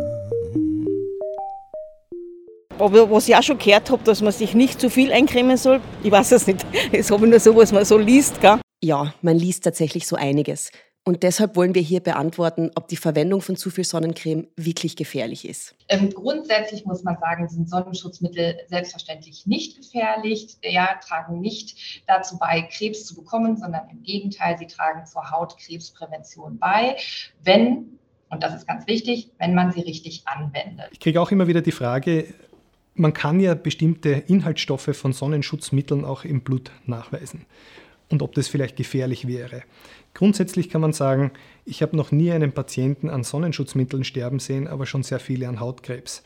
Aber 2.78 3.10
was 3.10 3.28
ich 3.28 3.36
auch 3.36 3.42
schon 3.42 3.58
gehört 3.58 3.90
habe, 3.90 4.02
dass 4.04 4.20
man 4.22 4.32
sich 4.32 4.54
nicht 4.54 4.80
zu 4.80 4.90
viel 4.90 5.12
eincremen 5.12 5.56
soll, 5.56 5.80
ich 6.02 6.10
weiß 6.10 6.32
es 6.32 6.46
nicht. 6.46 6.64
Das 6.92 7.10
habe 7.10 7.24
ich 7.24 7.30
nur 7.30 7.40
so, 7.40 7.56
was 7.56 7.72
man 7.72 7.84
so 7.84 7.96
liest. 7.96 8.40
Gell? 8.40 8.60
Ja, 8.82 9.14
man 9.22 9.38
liest 9.38 9.62
tatsächlich 9.64 10.06
so 10.08 10.16
einiges. 10.16 10.72
Und 11.04 11.24
deshalb 11.24 11.56
wollen 11.56 11.74
wir 11.74 11.82
hier 11.82 12.00
beantworten, 12.00 12.70
ob 12.76 12.86
die 12.86 12.96
Verwendung 12.96 13.40
von 13.40 13.56
zu 13.56 13.70
viel 13.70 13.82
Sonnencreme 13.82 14.46
wirklich 14.56 14.94
gefährlich 14.94 15.48
ist. 15.48 15.74
Ähm, 15.88 16.10
grundsätzlich 16.10 16.84
muss 16.84 17.02
man 17.02 17.16
sagen, 17.18 17.48
sind 17.48 17.68
Sonnenschutzmittel 17.68 18.58
selbstverständlich 18.68 19.46
nicht 19.46 19.76
gefährlich. 19.76 20.56
Ja, 20.62 21.00
tragen 21.04 21.40
nicht 21.40 22.02
dazu 22.06 22.38
bei, 22.38 22.62
Krebs 22.62 23.04
zu 23.04 23.16
bekommen, 23.16 23.56
sondern 23.56 23.88
im 23.90 24.02
Gegenteil, 24.04 24.56
sie 24.58 24.68
tragen 24.68 25.04
zur 25.06 25.28
Hautkrebsprävention 25.28 26.58
bei, 26.58 26.96
wenn, 27.42 27.98
und 28.30 28.44
das 28.44 28.54
ist 28.54 28.68
ganz 28.68 28.86
wichtig, 28.86 29.32
wenn 29.38 29.54
man 29.54 29.72
sie 29.72 29.80
richtig 29.80 30.22
anwendet. 30.26 30.86
Ich 30.92 31.00
kriege 31.00 31.20
auch 31.20 31.32
immer 31.32 31.48
wieder 31.48 31.62
die 31.62 31.72
Frage, 31.72 32.32
man 32.94 33.12
kann 33.12 33.40
ja 33.40 33.54
bestimmte 33.54 34.10
Inhaltsstoffe 34.10 34.90
von 34.92 35.12
Sonnenschutzmitteln 35.12 36.04
auch 36.04 36.24
im 36.24 36.42
Blut 36.42 36.70
nachweisen 36.86 37.46
und 38.12 38.22
ob 38.22 38.34
das 38.34 38.48
vielleicht 38.48 38.76
gefährlich 38.76 39.26
wäre. 39.26 39.62
Grundsätzlich 40.14 40.68
kann 40.68 40.82
man 40.82 40.92
sagen, 40.92 41.32
ich 41.64 41.82
habe 41.82 41.96
noch 41.96 42.12
nie 42.12 42.30
einen 42.30 42.52
Patienten 42.52 43.08
an 43.08 43.24
Sonnenschutzmitteln 43.24 44.04
sterben 44.04 44.38
sehen, 44.38 44.68
aber 44.68 44.86
schon 44.86 45.02
sehr 45.02 45.18
viele 45.18 45.48
an 45.48 45.58
Hautkrebs. 45.58 46.22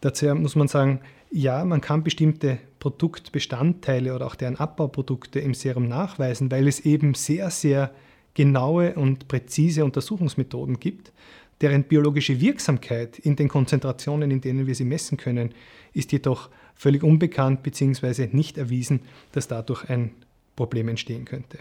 Dazu 0.00 0.32
muss 0.34 0.54
man 0.54 0.68
sagen, 0.68 1.00
ja, 1.30 1.64
man 1.64 1.80
kann 1.80 2.04
bestimmte 2.04 2.58
Produktbestandteile 2.78 4.14
oder 4.14 4.26
auch 4.26 4.36
deren 4.36 4.56
Abbauprodukte 4.56 5.40
im 5.40 5.52
Serum 5.52 5.88
nachweisen, 5.88 6.50
weil 6.50 6.68
es 6.68 6.80
eben 6.80 7.14
sehr, 7.14 7.50
sehr 7.50 7.90
genaue 8.34 8.94
und 8.94 9.28
präzise 9.28 9.84
Untersuchungsmethoden 9.84 10.78
gibt. 10.78 11.12
Deren 11.60 11.82
biologische 11.82 12.40
Wirksamkeit 12.40 13.18
in 13.18 13.34
den 13.34 13.48
Konzentrationen, 13.48 14.30
in 14.30 14.40
denen 14.40 14.68
wir 14.68 14.76
sie 14.76 14.84
messen 14.84 15.18
können, 15.18 15.52
ist 15.92 16.12
jedoch 16.12 16.48
völlig 16.76 17.02
unbekannt 17.02 17.64
bzw. 17.64 18.28
nicht 18.30 18.56
erwiesen, 18.56 19.00
dass 19.32 19.48
dadurch 19.48 19.90
ein 19.90 20.12
Problem 20.58 20.88
entstehen 20.88 21.24
könnte. 21.24 21.60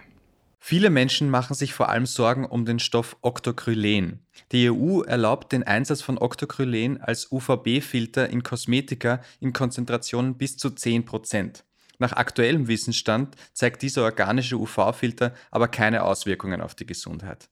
Viele 0.60 0.90
Menschen 0.90 1.30
machen 1.30 1.54
sich 1.54 1.72
vor 1.72 1.90
allem 1.90 2.08
Sorgen 2.08 2.44
um 2.44 2.66
den 2.66 2.80
Stoff 2.80 3.16
Octocrylen. 3.22 4.26
Die 4.52 4.72
EU 4.72 5.02
erlaubt 5.02 5.52
den 5.52 5.62
Einsatz 5.62 6.02
von 6.02 6.18
Octocrylen 6.18 7.00
als 7.00 7.32
UVB-Filter 7.32 8.28
in 8.28 8.42
Kosmetika 8.42 9.22
in 9.40 9.54
Konzentrationen 9.54 10.36
bis 10.36 10.58
zu 10.58 10.70
10% 10.70 11.62
Nach 12.00 12.14
aktuellem 12.14 12.68
Wissensstand 12.68 13.36
zeigt 13.54 13.84
dieser 13.84 14.04
organische 14.04 14.58
UV-Filter 14.58 15.36
aber 15.52 15.68
keine 15.68 16.02
Auswirkungen 16.04 16.60
auf 16.60 16.74
die 16.74 16.88
Gesundheit. 16.88 17.50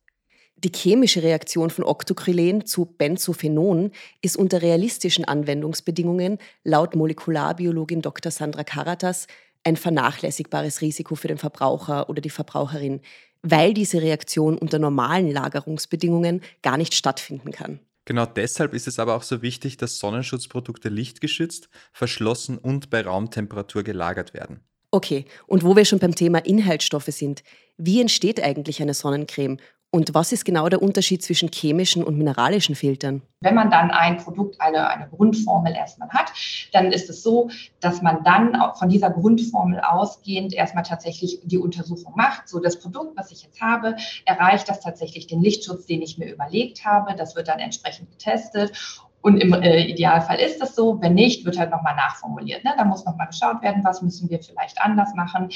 Die 0.63 0.71
chemische 0.73 1.21
Reaktion 1.21 1.69
von 1.69 1.83
Octocrylen 1.83 2.65
zu 2.65 2.85
Benzophenon 2.85 3.91
ist 4.21 4.37
unter 4.37 4.61
realistischen 4.61 5.25
Anwendungsbedingungen 5.25 6.39
laut 6.63 6.95
Molekularbiologin 6.95 8.01
Dr. 8.01 8.31
Sandra 8.31 8.63
Karatas 8.63 9.27
ein 9.65 9.75
vernachlässigbares 9.75 10.79
Risiko 10.81 11.15
für 11.15 11.27
den 11.27 11.37
Verbraucher 11.37 12.09
oder 12.09 12.21
die 12.21 12.29
Verbraucherin, 12.29 13.01
weil 13.41 13.73
diese 13.73 14.01
Reaktion 14.01 14.57
unter 14.57 14.79
normalen 14.79 15.29
Lagerungsbedingungen 15.31 16.41
gar 16.61 16.77
nicht 16.77 16.93
stattfinden 16.93 17.51
kann. 17.51 17.79
Genau 18.05 18.27
deshalb 18.27 18.73
ist 18.75 18.87
es 18.87 18.99
aber 18.99 19.15
auch 19.15 19.23
so 19.23 19.41
wichtig, 19.41 19.77
dass 19.77 19.97
Sonnenschutzprodukte 19.97 20.89
lichtgeschützt, 20.89 21.69
verschlossen 21.91 22.59
und 22.59 22.91
bei 22.91 23.01
Raumtemperatur 23.01 23.83
gelagert 23.83 24.33
werden. 24.35 24.59
Okay, 24.91 25.25
und 25.47 25.63
wo 25.63 25.75
wir 25.75 25.83
schon 25.83 25.99
beim 25.99 26.15
Thema 26.15 26.37
Inhaltsstoffe 26.45 27.09
sind, 27.09 27.43
wie 27.77 27.99
entsteht 27.99 28.41
eigentlich 28.41 28.81
eine 28.81 28.93
Sonnencreme 28.93 29.57
und 29.95 30.13
was 30.13 30.33
ist 30.33 30.43
genau 30.43 30.67
der 30.67 30.81
Unterschied 30.81 31.23
zwischen 31.23 31.49
chemischen 31.53 32.03
und 32.03 32.17
mineralischen 32.17 32.75
Filtern? 32.75 33.21
Wenn 33.39 33.55
man 33.55 33.71
dann 33.71 33.91
ein 33.91 34.17
Produkt, 34.17 34.59
eine, 34.59 34.89
eine 34.89 35.07
Grundformel 35.07 35.73
erstmal 35.73 36.09
hat, 36.09 36.33
dann 36.73 36.91
ist 36.91 37.09
es 37.09 37.23
so, 37.23 37.49
dass 37.79 38.01
man 38.01 38.21
dann 38.25 38.61
von 38.77 38.89
dieser 38.89 39.09
Grundformel 39.09 39.79
ausgehend 39.79 40.53
erstmal 40.53 40.83
tatsächlich 40.83 41.39
die 41.45 41.57
Untersuchung 41.57 42.11
macht. 42.17 42.49
So 42.49 42.59
das 42.59 42.77
Produkt, 42.77 43.15
was 43.15 43.31
ich 43.31 43.43
jetzt 43.43 43.61
habe, 43.61 43.95
erreicht 44.25 44.67
das 44.67 44.81
tatsächlich 44.81 45.27
den 45.27 45.41
Lichtschutz, 45.41 45.85
den 45.85 46.01
ich 46.01 46.17
mir 46.17 46.29
überlegt 46.29 46.83
habe. 46.83 47.15
Das 47.15 47.37
wird 47.37 47.47
dann 47.47 47.59
entsprechend 47.59 48.11
getestet 48.11 48.73
und 49.21 49.37
im 49.37 49.53
äh, 49.53 49.85
Idealfall 49.85 50.39
ist 50.39 50.61
es 50.61 50.75
so. 50.75 51.01
Wenn 51.01 51.13
nicht, 51.13 51.45
wird 51.45 51.57
halt 51.57 51.71
nochmal 51.71 51.95
nachformuliert. 51.95 52.65
Ne? 52.65 52.73
Da 52.77 52.83
muss 52.83 53.05
nochmal 53.05 53.27
geschaut 53.27 53.61
werden, 53.61 53.85
was 53.85 54.01
müssen 54.01 54.29
wir 54.29 54.43
vielleicht 54.43 54.81
anders 54.81 55.15
machen 55.15 55.49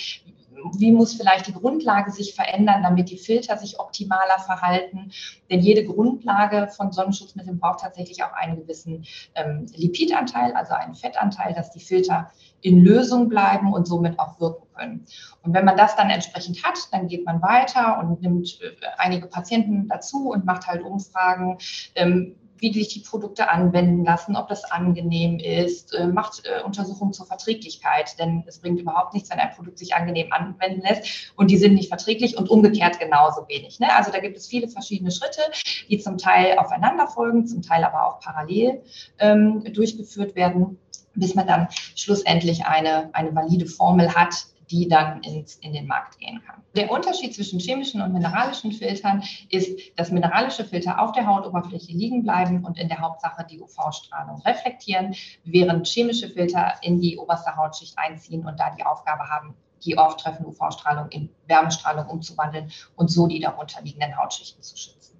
wie 0.77 0.91
muss 0.91 1.13
vielleicht 1.13 1.47
die 1.47 1.53
Grundlage 1.53 2.11
sich 2.11 2.35
verändern, 2.35 2.83
damit 2.83 3.09
die 3.09 3.17
Filter 3.17 3.57
sich 3.57 3.79
optimaler 3.79 4.39
verhalten. 4.39 5.11
Denn 5.49 5.59
jede 5.59 5.85
Grundlage 5.85 6.67
von 6.67 6.91
Sonnenschutzmitteln 6.91 7.59
braucht 7.59 7.81
tatsächlich 7.81 8.23
auch 8.23 8.33
einen 8.33 8.57
gewissen 8.57 9.05
ähm, 9.35 9.65
Lipidanteil, 9.75 10.53
also 10.53 10.73
einen 10.73 10.95
Fettanteil, 10.95 11.53
dass 11.53 11.71
die 11.71 11.79
Filter 11.79 12.31
in 12.61 12.83
Lösung 12.83 13.29
bleiben 13.29 13.73
und 13.73 13.87
somit 13.87 14.19
auch 14.19 14.39
wirken 14.39 14.67
können. 14.75 15.05
Und 15.43 15.53
wenn 15.53 15.65
man 15.65 15.77
das 15.77 15.95
dann 15.95 16.09
entsprechend 16.09 16.63
hat, 16.63 16.77
dann 16.91 17.07
geht 17.07 17.25
man 17.25 17.41
weiter 17.41 17.99
und 17.99 18.21
nimmt 18.21 18.59
äh, 18.61 18.71
einige 18.97 19.27
Patienten 19.27 19.87
dazu 19.87 20.31
und 20.31 20.45
macht 20.45 20.67
halt 20.67 20.83
Umfragen. 20.83 21.57
Ähm, 21.95 22.35
wie 22.61 22.73
sich 22.73 22.89
die 22.89 22.99
Produkte 22.99 23.49
anwenden 23.49 24.03
lassen, 24.03 24.35
ob 24.35 24.47
das 24.47 24.63
angenehm 24.65 25.39
ist, 25.39 25.93
äh, 25.93 26.07
macht 26.07 26.43
äh, 26.45 26.63
Untersuchungen 26.63 27.13
zur 27.13 27.25
Verträglichkeit, 27.25 28.17
denn 28.19 28.43
es 28.47 28.59
bringt 28.59 28.79
überhaupt 28.79 29.13
nichts, 29.13 29.29
wenn 29.29 29.39
ein 29.39 29.51
Produkt 29.55 29.77
sich 29.77 29.95
angenehm 29.95 30.31
anwenden 30.31 30.81
lässt 30.81 31.33
und 31.35 31.51
die 31.51 31.57
sind 31.57 31.73
nicht 31.73 31.89
verträglich 31.89 32.37
und 32.37 32.49
umgekehrt 32.49 32.99
genauso 32.99 33.47
wenig. 33.47 33.79
Ne? 33.79 33.95
Also 33.95 34.11
da 34.11 34.19
gibt 34.19 34.37
es 34.37 34.47
viele 34.47 34.67
verschiedene 34.67 35.11
Schritte, 35.11 35.41
die 35.89 35.99
zum 35.99 36.17
Teil 36.17 36.57
aufeinander 36.57 37.07
folgen, 37.07 37.47
zum 37.47 37.61
Teil 37.61 37.83
aber 37.83 38.05
auch 38.05 38.19
parallel 38.19 38.81
ähm, 39.19 39.63
durchgeführt 39.73 40.35
werden 40.35 40.77
bis 41.15 41.35
man 41.35 41.47
dann 41.47 41.67
schlussendlich 41.95 42.65
eine, 42.65 43.09
eine 43.13 43.35
valide 43.35 43.65
Formel 43.65 44.13
hat, 44.13 44.45
die 44.71 44.87
dann 44.87 45.21
ins, 45.23 45.55
in 45.55 45.73
den 45.73 45.87
Markt 45.87 46.19
gehen 46.19 46.41
kann. 46.45 46.63
Der 46.75 46.91
Unterschied 46.91 47.33
zwischen 47.33 47.59
chemischen 47.59 48.01
und 48.01 48.13
mineralischen 48.13 48.71
Filtern 48.71 49.23
ist, 49.49 49.79
dass 49.97 50.11
mineralische 50.11 50.65
Filter 50.65 51.01
auf 51.01 51.11
der 51.11 51.25
Hautoberfläche 51.25 51.91
liegen 51.91 52.23
bleiben 52.23 52.63
und 52.63 52.77
in 52.77 52.87
der 52.87 52.99
Hauptsache 52.99 53.45
die 53.49 53.59
UV-Strahlung 53.59 54.41
reflektieren, 54.41 55.15
während 55.43 55.87
chemische 55.87 56.29
Filter 56.29 56.73
in 56.81 56.99
die 56.99 57.17
oberste 57.17 57.55
Hautschicht 57.55 57.97
einziehen 57.97 58.45
und 58.45 58.59
da 58.59 58.69
die 58.75 58.85
Aufgabe 58.85 59.27
haben, 59.29 59.55
die 59.83 59.97
auftreffende 59.97 60.49
UV-Strahlung 60.49 61.09
in 61.09 61.29
Wärmestrahlung 61.47 62.07
umzuwandeln 62.07 62.71
und 62.95 63.09
so 63.09 63.27
die 63.27 63.39
darunter 63.39 63.81
liegenden 63.81 64.17
Hautschichten 64.17 64.61
zu 64.61 64.77
schützen. 64.77 65.18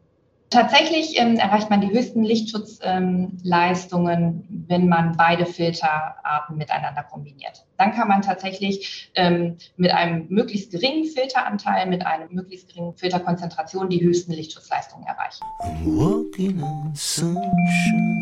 Tatsächlich 0.50 1.20
ähm, 1.20 1.36
erreicht 1.36 1.70
man 1.70 1.82
die 1.82 1.92
höchsten 1.92 2.24
Lichtschutzleistungen, 2.24 4.10
ähm, 4.10 4.44
wenn 4.68 4.88
man 4.88 5.16
beide 5.16 5.46
Filterarten 5.46 6.58
miteinander 6.58 7.04
kombiniert. 7.04 7.68
Dann 7.78 7.94
kann 7.94 8.08
man 8.08 8.24
tatsächlich 8.24 9.12
ähm, 9.14 9.58
mit 9.78 9.92
einem 9.92 10.26
möglichst 10.30 10.72
geringen 10.72 11.06
Filteranteil, 11.06 11.86
mit 11.86 12.04
einer 12.04 12.26
möglichst 12.32 12.70
geringen 12.70 12.96
Filterkonzentration 12.96 13.90
die 13.90 14.02
höchsten 14.02 14.32
Lichtschutzleistungen 14.32 15.06
erreichen. 15.06 15.44
Walking 15.86 16.64
on 16.64 16.96
sunshine, 16.96 18.20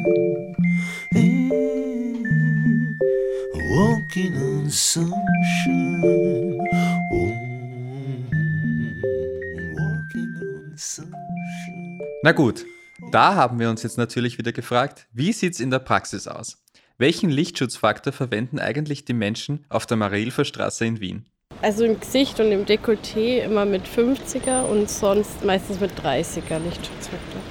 sunshine. 11.67 12.00
Na 12.24 12.31
gut, 12.31 12.65
da 13.12 13.36
haben 13.36 13.59
wir 13.59 13.69
uns 13.69 13.83
jetzt 13.83 13.97
natürlich 13.97 14.38
wieder 14.38 14.51
gefragt, 14.51 15.07
wie 15.13 15.33
sieht 15.33 15.53
es 15.53 15.59
in 15.59 15.71
der 15.71 15.79
Praxis 15.79 16.27
aus? 16.27 16.63
Welchen 16.97 17.29
Lichtschutzfaktor 17.29 18.12
verwenden 18.12 18.59
eigentlich 18.59 19.05
die 19.05 19.13
Menschen 19.13 19.65
auf 19.69 19.86
der 19.86 19.97
Marilfer 19.97 20.45
Straße 20.45 20.86
in 20.86 21.00
Wien? 21.00 21.25
Also 21.62 21.86
im 21.86 22.00
Gesicht 22.00 22.39
und 22.39 22.51
im 22.51 22.65
Dekolleté 22.65 23.43
immer 23.43 23.65
mit 23.65 23.83
50er 23.88 24.63
und 24.63 24.89
sonst 24.89 25.43
meistens 25.43 25.79
mit 25.79 25.91
30er 26.00 26.59
Lichtschutzfaktor. 26.59 27.41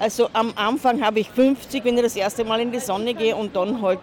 Also 0.00 0.30
am 0.32 0.52
Anfang 0.56 1.02
habe 1.02 1.20
ich 1.20 1.30
50, 1.30 1.84
wenn 1.84 1.96
ich 1.96 2.02
das 2.02 2.16
erste 2.16 2.44
Mal 2.44 2.60
in 2.60 2.72
die 2.72 2.80
Sonne 2.80 3.14
gehe 3.14 3.36
und 3.36 3.54
dann 3.54 3.80
halt 3.80 4.00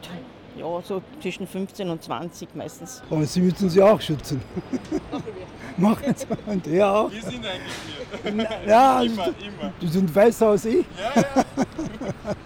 ja, 0.57 0.81
so 0.81 1.01
zwischen 1.21 1.47
15 1.47 1.89
und 1.89 2.03
20 2.03 2.55
meistens. 2.55 3.01
Aber 3.09 3.25
Sie 3.25 3.41
müssen 3.41 3.69
sie 3.69 3.81
auch 3.81 3.99
schützen. 3.99 4.41
Machen 5.77 6.13
Sie 6.15 6.25
und 6.45 6.67
er 6.67 6.93
auch. 6.93 7.11
Wir 7.11 7.21
sind 7.21 7.45
eigentlich 7.45 7.73
hier. 8.23 8.49
Ja, 8.67 9.01
immer, 9.01 9.27
immer. 9.27 9.73
Die 9.81 9.87
sind 9.87 10.13
weißer 10.13 10.47
als 10.47 10.65
ich. 10.65 10.85
Ja, 10.97 11.21
ja. 11.21 11.45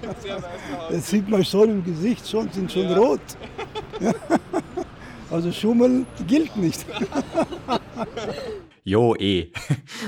Sehr 0.22 0.36
weißer 0.36 0.48
Haut. 0.77 0.91
Das 0.91 1.10
sieht 1.10 1.27
man 1.27 1.43
schon 1.43 1.69
im 1.69 1.83
Gesicht, 1.83 2.27
schon, 2.27 2.51
sind 2.51 2.72
schon 2.72 2.89
ja. 2.89 2.98
rot. 2.98 3.22
Also 5.31 5.51
Schummel 5.51 6.05
gilt 6.27 6.55
nicht. 6.55 6.86
Jo, 8.83 9.15
eh. 9.15 9.51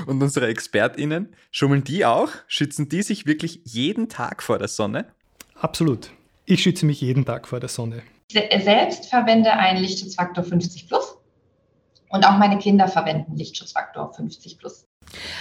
Und 0.06 0.22
unsere 0.22 0.48
ExpertInnen, 0.48 1.34
schummeln 1.50 1.82
die 1.82 2.04
auch? 2.04 2.30
Schützen 2.46 2.88
die 2.88 3.02
sich 3.02 3.26
wirklich 3.26 3.60
jeden 3.64 4.08
Tag 4.08 4.42
vor 4.42 4.58
der 4.58 4.68
Sonne? 4.68 5.06
Absolut. 5.54 6.10
Ich 6.48 6.62
schütze 6.62 6.86
mich 6.86 7.00
jeden 7.00 7.24
Tag 7.24 7.48
vor 7.48 7.58
der 7.58 7.68
Sonne. 7.68 8.02
Ich 8.28 8.62
selbst 8.62 9.06
verwende 9.06 9.52
einen 9.52 9.82
Lichtschutzfaktor 9.82 10.44
50 10.44 10.86
plus 10.86 11.16
und 12.08 12.24
auch 12.24 12.38
meine 12.38 12.58
Kinder 12.58 12.86
verwenden 12.86 13.36
Lichtschutzfaktor 13.36 14.14
50 14.14 14.58
plus. 14.58 14.84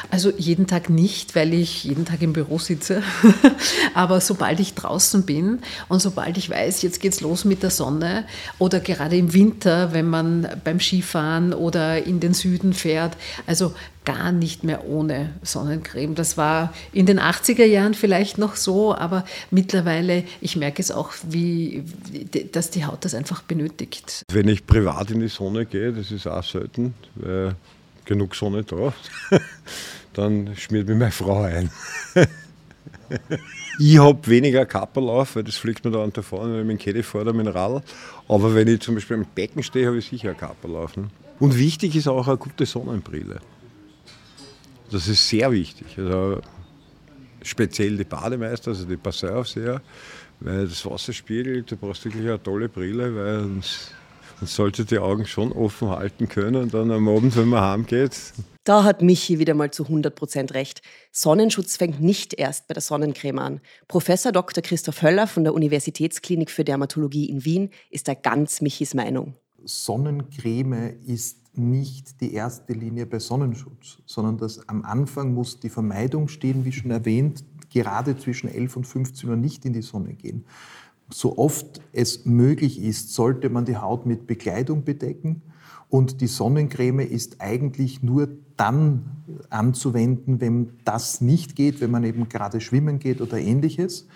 Also 0.09 0.31
jeden 0.38 0.65
Tag 0.67 0.89
nicht, 0.89 1.35
weil 1.35 1.53
ich 1.53 1.83
jeden 1.83 2.05
Tag 2.05 2.21
im 2.21 2.33
Büro 2.33 2.57
sitze. 2.57 3.03
Aber 3.93 4.19
sobald 4.19 4.59
ich 4.59 4.74
draußen 4.74 5.25
bin 5.25 5.59
und 5.89 6.01
sobald 6.01 6.38
ich 6.38 6.50
weiß, 6.50 6.81
jetzt 6.81 7.01
geht's 7.01 7.21
los 7.21 7.45
mit 7.45 7.62
der 7.62 7.71
Sonne 7.71 8.25
oder 8.57 8.79
gerade 8.79 9.15
im 9.15 9.33
Winter, 9.33 9.93
wenn 9.93 10.07
man 10.07 10.47
beim 10.63 10.79
Skifahren 10.79 11.53
oder 11.53 12.03
in 12.03 12.19
den 12.19 12.33
Süden 12.33 12.74
fährt, 12.74 13.15
also 13.45 13.74
gar 14.05 14.31
nicht 14.31 14.63
mehr 14.63 14.88
ohne 14.88 15.31
Sonnencreme. 15.41 16.15
Das 16.15 16.38
war 16.38 16.74
in 16.93 17.05
den 17.05 17.19
80er 17.19 17.65
Jahren 17.65 17.93
vielleicht 17.93 18.38
noch 18.38 18.55
so, 18.55 18.95
aber 18.95 19.25
mittlerweile, 19.51 20.24
ich 20.41 20.55
merke 20.55 20.81
es 20.81 20.91
auch, 20.91 21.12
wie, 21.27 21.83
dass 22.51 22.69
die 22.69 22.85
Haut 22.85 23.03
das 23.03 23.13
einfach 23.13 23.41
benötigt. 23.41 24.24
Wenn 24.31 24.47
ich 24.47 24.65
privat 24.65 25.12
in 25.12 25.19
die 25.19 25.27
Sonne 25.27 25.65
gehe, 25.65 25.91
das 25.91 26.12
ist 26.12 26.27
auch 26.27 26.43
selten, 26.43 26.93
weil 27.15 27.55
genug 28.05 28.35
Sonne 28.35 28.63
drauf, 28.63 28.93
dann 30.13 30.55
schmiert 30.55 30.88
mir 30.88 30.95
meine 30.95 31.12
Frau 31.12 31.41
ein. 31.41 31.69
ich 33.79 33.97
habe 33.97 34.27
weniger 34.27 34.65
Kappel 34.65 35.09
auf, 35.09 35.35
weil 35.35 35.43
das 35.43 35.55
fliegt 35.55 35.83
mir 35.83 35.91
da 35.91 36.03
an 36.03 36.13
der 36.13 36.24
vorne, 36.24 36.59
wenn 36.59 36.77
ich 36.77 36.85
mit 36.85 36.95
dem 36.95 37.03
fahre, 37.03 37.33
mit 37.33 37.47
dem 37.47 37.53
Radl. 37.53 37.81
Aber 38.27 38.55
wenn 38.55 38.67
ich 38.67 38.81
zum 38.81 38.95
Beispiel 38.95 39.17
am 39.17 39.25
Becken 39.33 39.63
stehe, 39.63 39.88
habe 39.88 39.97
ich 39.97 40.05
sicher 40.07 40.29
ein 40.29 40.38
Kappel 40.38 40.75
auf. 40.75 40.95
Ne? 40.95 41.09
Und 41.39 41.57
wichtig 41.57 41.95
ist 41.95 42.07
auch 42.07 42.27
eine 42.27 42.38
gute 42.38 42.65
Sonnenbrille. 42.65 43.41
Das 44.95 45.09
ist 45.09 45.27
sehr 45.27 45.51
wichtig. 45.51 45.87
Also 45.97 46.39
speziell 47.41 47.97
die 47.97 48.05
Bademeister, 48.05 48.69
also 48.69 48.85
die 48.85 48.95
Passeuraufseher, 48.95 49.81
weil 50.39 50.65
das 50.69 50.85
Wasser 50.85 51.11
spiegelt, 51.11 51.69
du 51.69 51.75
brauchst 51.75 52.05
wirklich 52.05 52.25
eine 52.25 52.41
tolle 52.41 52.69
Brille, 52.69 53.13
weil 53.13 53.41
man 53.41 53.61
sollte 54.41 54.85
die 54.85 54.97
Augen 54.97 55.25
schon 55.25 55.51
offen 55.51 55.89
halten 55.89 56.29
können 56.29 56.55
und 56.55 56.73
dann 56.73 56.91
am 56.91 57.09
Abend, 57.09 57.35
wenn 57.35 57.49
man 57.49 57.61
heimgeht. 57.61 58.15
Da 58.63 58.85
hat 58.85 59.01
Michi 59.01 59.37
wieder 59.37 59.53
mal 59.53 59.69
zu 59.69 59.83
100% 59.83 60.53
recht. 60.53 60.81
Sonnenschutz 61.11 61.75
fängt 61.75 61.99
nicht 61.99 62.33
erst 62.33 62.69
bei 62.69 62.73
der 62.73 62.81
Sonnencreme 62.81 63.39
an. 63.39 63.61
Professor 63.89 64.31
Dr. 64.31 64.63
Christoph 64.63 65.01
Höller 65.01 65.27
von 65.27 65.43
der 65.43 65.53
Universitätsklinik 65.53 66.49
für 66.49 66.63
Dermatologie 66.63 67.25
in 67.25 67.43
Wien 67.43 67.69
ist 67.89 68.07
da 68.07 68.13
ganz 68.13 68.61
Michis 68.61 68.93
Meinung. 68.93 69.35
Sonnencreme 69.65 70.93
ist 71.05 71.57
nicht 71.57 72.22
die 72.22 72.34
erste 72.34 72.74
Linie 72.74 73.05
bei 73.05 73.19
Sonnenschutz, 73.19 74.00
sondern 74.05 74.38
dass 74.38 74.67
am 74.69 74.84
Anfang 74.84 75.34
muss 75.34 75.60
die 75.60 75.69
Vermeidung 75.69 76.27
stehen, 76.27 76.65
wie 76.65 76.72
schon 76.72 76.91
erwähnt, 76.91 77.43
gerade 77.72 78.17
zwischen 78.17 78.50
11 78.50 78.77
und 78.77 78.88
15 78.88 79.29
Uhr 79.29 79.36
nicht 79.36 79.65
in 79.65 79.74
die 79.74 79.81
Sonne 79.81 80.13
gehen. 80.13 80.45
So 81.10 81.38
oft 81.38 81.81
es 81.93 82.25
möglich 82.25 82.81
ist, 82.81 83.13
sollte 83.13 83.50
man 83.50 83.65
die 83.65 83.77
Haut 83.77 84.05
mit 84.05 84.27
Bekleidung 84.27 84.84
bedecken. 84.84 85.41
Und 85.89 86.22
die 86.22 86.27
Sonnencreme 86.27 87.01
ist 87.01 87.41
eigentlich 87.41 88.01
nur 88.01 88.27
dann 88.57 89.05
anzuwenden, 89.50 90.41
wenn 90.41 90.72
das 90.84 91.22
nicht 91.22 91.55
geht, 91.55 91.79
wenn 91.79 91.91
man 91.91 92.03
eben 92.03 92.27
gerade 92.27 92.60
schwimmen 92.60 93.00
geht 93.00 93.22
oder 93.22 93.38
ähnliches. 93.38 94.07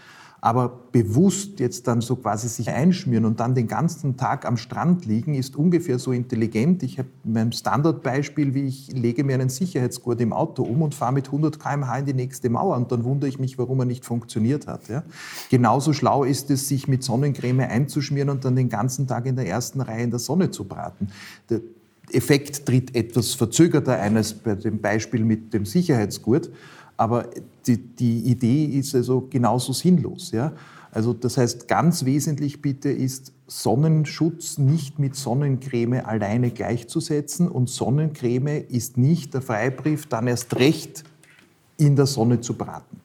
Aber 0.42 0.70
bewusst 0.92 1.60
jetzt 1.60 1.88
dann 1.88 2.02
so 2.02 2.16
quasi 2.16 2.48
sich 2.48 2.70
einschmieren 2.70 3.26
und 3.26 3.40
dann 3.40 3.56
den 3.56 3.68
ganzen 3.68 4.16
Tag 4.16 4.46
am 4.46 4.58
Strand 4.58 5.06
liegen, 5.06 5.34
ist 5.34 5.56
ungefähr 5.56 6.00
so 6.00 6.12
intelligent. 6.12 6.82
Ich 6.84 6.98
habe 6.98 7.10
mein 7.24 7.52
Standardbeispiel, 7.52 8.54
wie 8.54 8.68
ich 8.68 8.92
lege 8.94 9.24
mir 9.24 9.34
einen 9.34 9.50
Sicherheitsgurt 9.50 10.22
im 10.22 10.32
Auto 10.32 10.64
um 10.64 10.82
und 10.82 10.96
fahre 10.96 11.14
mit 11.14 11.28
100 11.28 11.60
km/h 11.60 12.00
in 12.00 12.06
die 12.06 12.14
nächste 12.14 12.50
Mauer 12.50 12.78
und 12.78 12.92
dann 12.92 13.04
wundere 13.04 13.30
ich 13.30 13.40
mich, 13.40 13.58
warum 13.58 13.80
er 13.80 13.86
nicht 13.86 14.06
funktioniert 14.06 14.68
hat. 14.68 14.88
Ja? 14.88 15.04
Genauso 15.50 15.92
schlau 15.94 16.24
ist 16.24 16.50
es, 16.52 16.68
sich 16.68 16.88
mit 16.88 17.04
Sonnencreme 17.04 17.62
einzuschmieren 17.62 18.30
und 18.30 18.46
dann 18.46 18.56
den 18.56 18.70
ganzen 18.70 19.08
Tag 19.08 19.26
in 19.26 19.36
der 19.36 19.48
ersten 19.48 19.82
Reihe 19.82 20.04
in 20.04 20.10
der 20.10 20.20
Sonne 20.20 20.52
zu 20.52 20.64
braten. 20.64 21.10
Der 21.50 21.62
Effekt 22.12 22.66
tritt 22.66 22.96
etwas 22.96 23.34
verzögerter 23.34 24.00
ein 24.00 24.18
als 24.18 24.34
bei 24.34 24.56
dem 24.56 24.80
Beispiel 24.80 25.24
mit 25.24 25.54
dem 25.54 25.66
Sicherheitsgurt. 25.66 26.50
Aber 27.00 27.30
die, 27.66 27.78
die 27.78 28.20
Idee 28.30 28.66
ist 28.66 28.94
also 28.94 29.26
genauso 29.30 29.72
sinnlos. 29.72 30.32
Ja? 30.32 30.52
Also 30.92 31.14
das 31.14 31.38
heißt, 31.38 31.70
ganz 31.70 32.04
wesentlich 32.04 32.62
bitte 32.62 32.90
ist 32.90 33.32
Sonnenschutz 33.48 34.58
nicht 34.58 35.00
mit 35.00 35.16
Sonnencreme 35.16 36.06
alleine 36.06 36.52
gleichzusetzen 36.52 37.48
und 37.48 37.70
Sonnencreme 37.70 38.66
ist 38.68 38.98
nicht 38.98 39.34
der 39.34 39.42
Freibrief, 39.42 40.08
dann 40.08 40.28
erst 40.28 40.58
recht 40.58 41.06
in 41.78 41.96
der 41.96 42.06
Sonne 42.06 42.42
zu 42.42 42.54
braten. 42.54 43.00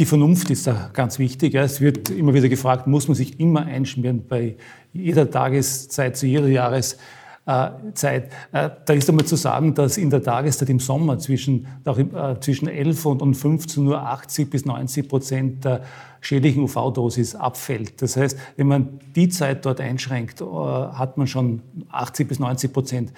Die 0.00 0.06
Vernunft 0.06 0.50
ist 0.50 0.66
da 0.66 0.90
ganz 0.92 1.20
wichtig. 1.20 1.54
Es 1.54 1.80
wird 1.80 2.10
immer 2.10 2.34
wieder 2.34 2.48
gefragt, 2.48 2.88
muss 2.88 3.06
man 3.06 3.14
sich 3.14 3.38
immer 3.38 3.64
einschmieren 3.64 4.24
bei 4.26 4.56
jeder 4.92 5.30
Tageszeit, 5.30 6.16
zu 6.16 6.26
jeder 6.26 6.48
Jahreszeit? 6.48 6.98
Äh, 7.46 7.70
Zeit. 7.94 8.30
Äh, 8.52 8.68
da 8.84 8.92
ist 8.92 9.08
einmal 9.08 9.24
zu 9.24 9.34
sagen, 9.34 9.74
dass 9.74 9.96
in 9.96 10.10
der 10.10 10.22
Tageszeit 10.22 10.68
im 10.68 10.78
Sommer 10.78 11.18
zwischen, 11.18 11.66
äh, 11.84 12.38
zwischen 12.38 12.68
11 12.68 13.06
und 13.06 13.34
15 13.34 13.86
Uhr 13.86 14.00
80 14.00 14.50
bis 14.50 14.66
90 14.66 15.08
Prozent 15.08 15.64
der 15.64 15.80
schädlichen 16.20 16.62
UV-Dosis 16.64 17.34
abfällt. 17.34 18.02
Das 18.02 18.16
heißt, 18.16 18.38
wenn 18.56 18.68
man 18.68 19.00
die 19.16 19.30
Zeit 19.30 19.64
dort 19.64 19.80
einschränkt, 19.80 20.42
hat 20.42 21.16
man 21.16 21.26
schon 21.26 21.62
80 21.90 22.28
bis 22.28 22.38
90 22.38 22.72
Prozent 22.74 23.12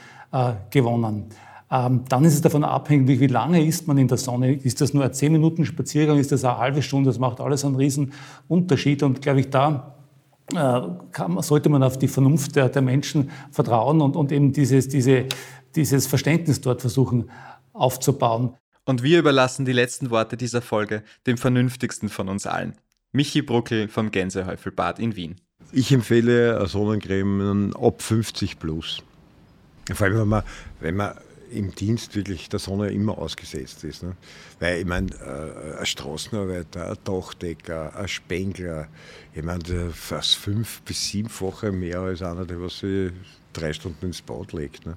gewonnen. 0.71 1.25
Ähm, 1.69 2.05
dann 2.09 2.25
ist 2.25 2.35
es 2.35 2.43
davon 2.43 2.62
abhängig, 2.62 3.19
wie 3.19 3.26
lange 3.26 3.67
ist 3.67 3.88
man 3.88 3.99
in 3.99 4.07
der 4.07 4.19
Sonne. 4.19 4.52
Ist 4.52 4.81
das 4.81 4.95
nur 4.95 5.05
ein 5.05 5.12
10 5.12 5.33
Minuten 5.33 5.67
Spaziergang, 5.67 6.19
ist 6.19 6.31
das 6.31 6.45
eine 6.45 6.59
halbe 6.59 6.81
Stunde? 6.81 7.11
Das 7.11 7.19
macht 7.19 7.41
alles 7.41 7.64
einen 7.64 7.75
riesen 7.75 8.12
Unterschied. 8.47 9.02
Und 9.02 9.21
glaube 9.21 9.41
ich, 9.41 9.50
da 9.50 9.95
kann, 10.49 11.40
sollte 11.40 11.68
man 11.68 11.82
auf 11.82 11.99
die 11.99 12.08
Vernunft 12.08 12.56
der, 12.56 12.68
der 12.68 12.82
Menschen 12.82 13.30
vertrauen 13.50 14.00
und, 14.00 14.16
und 14.16 14.32
eben 14.32 14.52
dieses, 14.52 14.88
diese, 14.88 15.26
dieses 15.75 16.06
Verständnis 16.06 16.61
dort 16.61 16.80
versuchen 16.80 17.30
aufzubauen. 17.72 18.56
Und 18.84 19.02
wir 19.02 19.18
überlassen 19.18 19.64
die 19.64 19.72
letzten 19.72 20.11
Worte 20.11 20.37
dieser 20.37 20.61
Folge 20.61 21.02
dem 21.26 21.38
vernünftigsten 21.38 22.08
von 22.08 22.28
uns 22.28 22.46
allen. 22.46 22.75
Michi 23.12 23.42
Bruckel 23.42 23.88
vom 23.88 24.11
Gänsehäufelbad 24.11 24.99
in 24.99 25.16
Wien. 25.16 25.37
Ich 25.70 25.92
empfehle 25.92 26.66
Sonnencreme 26.66 27.72
ab 27.76 28.02
50 28.02 28.58
plus. 28.58 29.02
Vor 29.92 30.06
allem, 30.06 30.18
wenn 30.18 30.28
man, 30.28 30.42
wenn 30.80 30.96
man 30.96 31.14
im 31.52 31.75
Dienst 31.75 32.14
wirklich 32.16 32.49
der 32.49 32.59
Sonne 32.59 32.90
immer 32.90 33.19
ausgesetzt 33.19 33.84
ist. 33.84 34.02
Ne? 34.02 34.17
Weil 34.60 34.80
ich 34.80 34.86
meine, 34.86 35.10
äh, 35.15 35.78
ein 35.78 35.86
Straßenarbeiter, 35.86 36.91
ein 36.91 36.99
Dachdecker, 37.04 37.95
ein 37.97 38.08
Spengler, 38.08 38.88
ich 39.34 39.43
meine, 39.43 39.91
fast 39.91 40.36
fünf- 40.36 40.82
bis 40.82 41.08
siebenfache 41.08 41.73
mehr 41.73 42.00
als 42.00 42.23
einer, 42.23 42.45
der 42.45 42.60
was 42.60 42.80
sich 42.80 43.12
drei 43.52 43.73
Stunden 43.73 44.06
ins 44.06 44.23
Bad 44.23 44.52
legt. 44.52 44.86
Ne? 44.86 44.97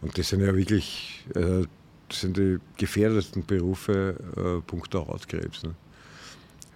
Und 0.00 0.16
das 0.16 0.28
sind 0.28 0.40
ja 0.40 0.54
wirklich 0.54 1.24
äh, 1.34 1.64
sind 2.12 2.36
die 2.36 2.58
gefährdesten 2.76 3.44
Berufe 3.44 4.16
äh, 4.36 4.60
punkto 4.66 5.06
Hautkrebs. 5.06 5.62
Ne? 5.62 5.74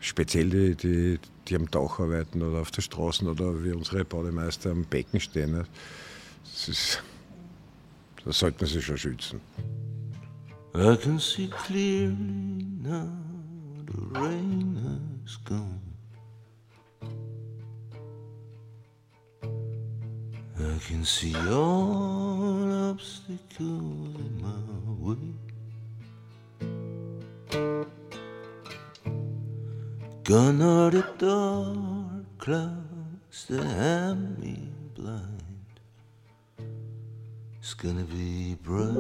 Speziell 0.01 0.51
die, 0.51 0.75
die, 0.75 1.19
die 1.49 1.57
am 1.57 1.71
Dach 1.71 1.99
arbeiten 1.99 2.43
oder 2.43 2.61
auf 2.61 2.71
der 2.71 2.83
Straße 2.83 3.25
oder 3.25 3.65
wie 3.65 3.73
unsere 3.73 4.05
Bademeister 4.05 4.71
am 4.71 4.85
Becken 4.85 5.21
stehen. 5.21 5.53
Ne? 5.53 5.67
Das 6.45 6.69
ist 6.69 7.03
da 8.25 8.33
sollte 8.33 8.65
man 8.65 8.73
sich 8.73 8.85
schon 8.85 8.99
schützen. 8.99 9.41
I 10.75 10.97
can 10.97 11.21
see 11.21 11.49
clearly 11.49 12.65
now 12.83 13.09
the 13.87 14.19
rain 14.19 14.77
has 14.83 15.37
gone. 15.45 15.81
I 20.57 20.79
can 20.89 21.05
see 21.05 21.35
all 21.49 22.91
obstacles 22.91 24.17
in 24.19 24.41
my 24.41 24.63
way. 24.99 25.35
Gone 30.25 30.63
are 30.63 30.91
the 30.91 31.05
dark 31.19 32.39
clouds 32.39 33.47
that 33.49 33.65
have 33.65 34.39
me 34.39 34.73
blind. 34.95 35.44
Gonna 37.85 38.05
be 38.05 38.57
bright, 38.63 38.95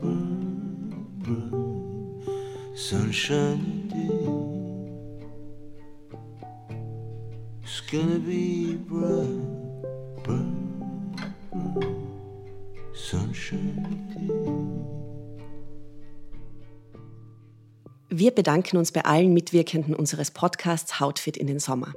bright, 0.00 1.22
bright, 1.22 2.76
sunshiny 2.76 3.86
day. 3.86 4.26
It's 7.62 7.80
gonna 7.88 8.18
be 8.18 8.74
bright, 8.74 9.38
bright, 10.24 11.30
bright, 11.52 11.86
sunshiny 12.92 13.94
day. 14.12 14.32
Wir 18.10 18.32
bedanken 18.32 18.78
uns 18.78 18.90
bei 18.90 19.04
allen 19.04 19.32
Mitwirkenden 19.32 19.94
unseres 19.94 20.32
Podcasts 20.32 20.98
Hautfit 20.98 21.36
in 21.36 21.46
den 21.46 21.60
Sommer. 21.60 21.94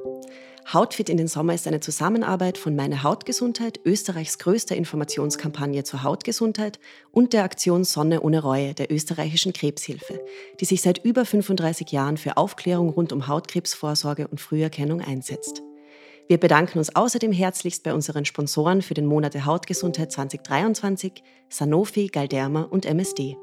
Hautfit 0.71 1.09
in 1.09 1.17
den 1.17 1.27
Sommer 1.27 1.55
ist 1.55 1.65
eine 1.65 1.79
Zusammenarbeit 1.79 2.59
von 2.59 2.75
Meine 2.75 3.01
Hautgesundheit, 3.01 3.79
Österreichs 3.85 4.37
größter 4.37 4.75
Informationskampagne 4.75 5.83
zur 5.83 6.03
Hautgesundheit 6.03 6.79
und 7.11 7.33
der 7.33 7.43
Aktion 7.43 7.83
Sonne 7.83 8.21
ohne 8.21 8.43
Reue 8.43 8.75
der 8.75 8.91
österreichischen 8.91 9.51
Krebshilfe, 9.51 10.21
die 10.59 10.65
sich 10.65 10.83
seit 10.83 11.03
über 11.03 11.25
35 11.25 11.91
Jahren 11.91 12.17
für 12.17 12.37
Aufklärung 12.37 12.89
rund 12.89 13.11
um 13.11 13.25
Hautkrebsvorsorge 13.25 14.27
und 14.27 14.39
Früherkennung 14.39 15.01
einsetzt. 15.01 15.63
Wir 16.27 16.37
bedanken 16.37 16.77
uns 16.77 16.95
außerdem 16.95 17.31
herzlichst 17.31 17.81
bei 17.81 17.95
unseren 17.95 18.25
Sponsoren 18.25 18.83
für 18.83 18.93
den 18.93 19.07
Monat 19.07 19.33
der 19.33 19.45
Hautgesundheit 19.45 20.11
2023, 20.11 21.23
Sanofi, 21.49 22.09
Galderma 22.09 22.61
und 22.61 22.85
MSD. 22.85 23.37